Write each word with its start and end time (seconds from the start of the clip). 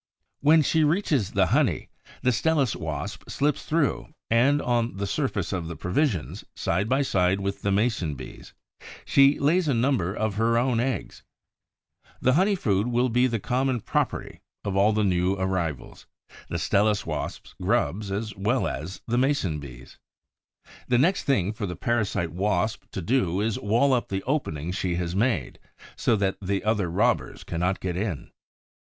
When 0.39 0.63
she 0.63 0.83
reaches 0.83 1.33
the 1.33 1.45
honey, 1.53 1.87
the 2.23 2.31
Stelis 2.31 2.75
wasp 2.75 3.29
slips 3.29 3.65
through 3.65 4.07
and, 4.31 4.59
on 4.59 4.97
the 4.97 5.05
surface 5.05 5.53
of 5.53 5.67
the 5.67 5.75
provisions, 5.75 6.43
side 6.55 6.89
by 6.89 7.03
side 7.03 7.39
with 7.39 7.61
the 7.61 7.71
Mason 7.71 8.15
bee's, 8.15 8.51
she 9.05 9.37
lays 9.37 9.67
a 9.67 9.75
number 9.75 10.11
of 10.11 10.37
her 10.37 10.57
own 10.57 10.79
eggs. 10.79 11.21
The 12.19 12.33
honey 12.33 12.55
food 12.55 12.87
will 12.87 13.09
be 13.09 13.27
the 13.27 13.39
common 13.39 13.79
property 13.79 14.41
of 14.63 14.75
all 14.75 14.91
the 14.91 15.03
new 15.03 15.35
arrivals, 15.35 16.07
the 16.49 16.57
Stelis 16.57 17.05
wasp's 17.05 17.53
grubs 17.61 18.09
as 18.11 18.35
well 18.35 18.67
as 18.67 19.03
the 19.05 19.19
Mason 19.19 19.59
bee's. 19.59 19.99
The 20.87 20.97
next 20.97 21.25
thing 21.25 21.53
for 21.53 21.67
the 21.67 21.75
parasite 21.75 22.31
Wasp 22.31 22.85
to 22.93 23.03
do 23.03 23.39
is 23.39 23.53
to 23.53 23.61
wall 23.61 23.93
up 23.93 24.09
the 24.09 24.23
opening 24.23 24.71
she 24.71 24.95
has 24.95 25.15
made, 25.15 25.59
so 25.95 26.15
that 26.15 26.37
other 26.63 26.89
robbers 26.89 27.43
cannot 27.43 27.79
get 27.79 27.95
in. 27.95 28.31